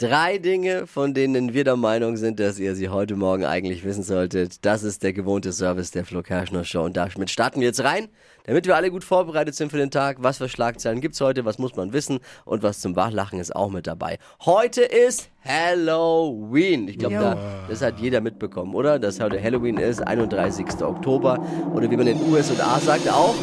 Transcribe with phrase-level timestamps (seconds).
[0.00, 4.04] Drei Dinge, von denen wir der Meinung sind, dass ihr sie heute Morgen eigentlich wissen
[4.04, 4.64] solltet.
[4.64, 6.84] Das ist der gewohnte Service der Flo Kerschner Show.
[6.84, 8.06] Und damit starten wir jetzt rein,
[8.44, 10.18] damit wir alle gut vorbereitet sind für den Tag.
[10.20, 11.44] Was für Schlagzeilen gibt's heute?
[11.44, 12.20] Was muss man wissen?
[12.44, 14.18] Und was zum Wachlachen ist auch mit dabei.
[14.44, 16.86] Heute ist Halloween.
[16.86, 19.00] Ich glaube, da, das hat jeder mitbekommen, oder?
[19.00, 20.80] Dass heute Halloween ist, 31.
[20.80, 21.44] Oktober.
[21.74, 23.34] Oder wie man in den USA sagt, auch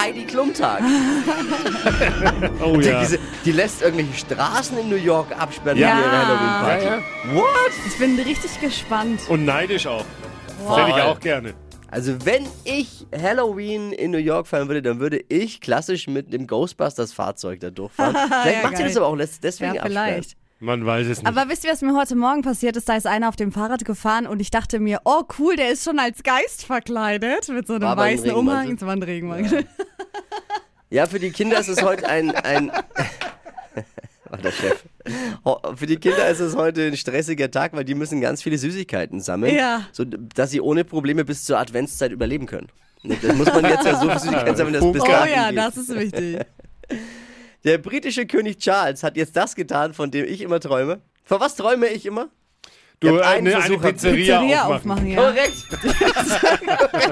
[0.00, 0.82] Heidi Klum-Tag.
[2.62, 3.00] Oh ja.
[3.00, 5.96] Diese, die lässt irgendwelche Straßen in New York absperren Ja.
[5.96, 6.84] für ihre Ja, Halloween-Party.
[6.86, 7.34] ja.
[7.34, 7.72] What?
[7.86, 9.20] Ich bin richtig gespannt.
[9.28, 10.04] Und neidisch auch.
[10.68, 11.54] Hätte ich auch gerne.
[11.90, 16.46] Also wenn ich Halloween in New York feiern würde, dann würde ich klassisch mit dem
[16.46, 18.14] Ghostbusters-Fahrzeug da durchfahren.
[18.42, 20.12] Vielleicht Ja, macht sie das aber auch deswegen Ja, absperren.
[20.14, 20.36] vielleicht.
[20.62, 21.26] Man weiß es nicht.
[21.26, 22.86] Aber wisst ihr, was mir heute Morgen passiert ist?
[22.88, 25.84] Da ist einer auf dem Fahrrad gefahren und ich dachte mir, oh cool, der ist
[25.84, 28.70] schon als Geist verkleidet mit so einem War weißen Umhang.
[28.74, 29.64] Es war ein Regenmantel.
[30.90, 32.30] Ja, für die Kinder ist es heute ein...
[32.32, 32.70] ein
[34.28, 34.84] War der Chef.
[35.76, 39.20] Für die Kinder ist es heute ein stressiger Tag, weil die müssen ganz viele Süßigkeiten
[39.20, 39.86] sammeln, Ja.
[39.92, 42.68] so dass sie ohne Probleme bis zur Adventszeit überleben können.
[43.02, 45.48] Ne, Das muss man jetzt ja so viel Süßigkeiten sammeln, dass es bis Oh ja,
[45.48, 45.58] geht.
[45.58, 46.38] das ist wichtig.
[47.64, 51.02] Der britische König Charles hat jetzt das getan, von dem ich immer träume.
[51.24, 52.30] Vor was träume ich immer?
[53.00, 53.78] Du, habt einen eine, eine.
[53.78, 54.90] Pizzeria, Pizzeria aufmachen.
[54.92, 55.20] aufmachen, ja.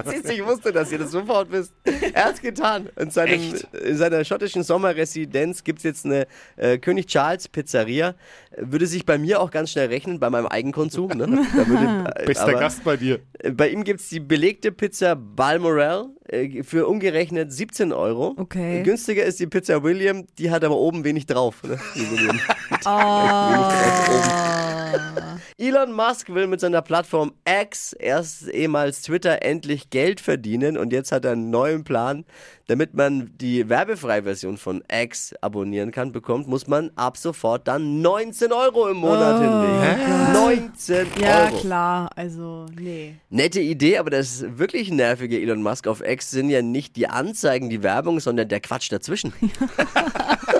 [0.04, 0.30] Korrekt.
[0.30, 1.72] Ich wusste, dass ihr das sofort wisst.
[2.12, 2.88] Er hat's getan.
[2.98, 8.14] In, seinem, in seiner schottischen Sommerresidenz gibt's jetzt eine äh, König Charles Pizzeria.
[8.56, 11.08] Würde sich bei mir auch ganz schnell rechnen, bei meinem Eigenkonsum.
[11.08, 11.26] Ne?
[11.26, 13.20] Würde, äh, Bester aber, Gast bei dir.
[13.38, 18.34] äh, Bei ihm gibt's die belegte Pizza Balmoral äh, für umgerechnet 17 Euro.
[18.36, 18.82] Okay.
[18.82, 21.62] Günstiger ist die Pizza William, die hat aber oben wenig drauf.
[21.62, 21.78] Ne?
[21.94, 22.38] Die William.
[25.58, 31.12] Elon Musk will mit seiner Plattform X, erst ehemals Twitter, endlich Geld verdienen und jetzt
[31.12, 32.24] hat er einen neuen Plan.
[32.66, 38.02] Damit man die werbefreie Version von X abonnieren kann, bekommt, muss man ab sofort dann
[38.02, 40.32] 19 Euro im Monat hinlegen.
[40.34, 41.56] 19 Ja, Euro.
[41.60, 42.10] klar.
[42.14, 43.14] Also, nee.
[43.30, 47.70] Nette Idee, aber das wirklich nervige Elon Musk auf X sind ja nicht die Anzeigen,
[47.70, 49.32] die Werbung, sondern der Quatsch dazwischen.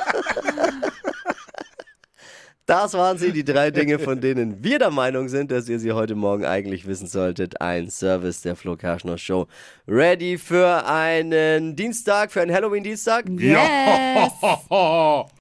[2.68, 5.92] Das waren sie, die drei Dinge, von denen wir der Meinung sind, dass ihr sie
[5.92, 7.62] heute Morgen eigentlich wissen solltet.
[7.62, 9.46] Ein Service der Flo Kerschner Show.
[9.88, 13.24] Ready für einen Dienstag, für einen Halloween-Dienstag?
[13.30, 13.56] Yes.
[14.70, 15.24] Ja.